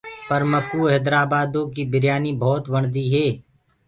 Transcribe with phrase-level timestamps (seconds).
[0.27, 3.27] پر مڪو هيدرآبآدو ڪيٚ بِريآنيٚ ڀوت وڻديٚ هي۔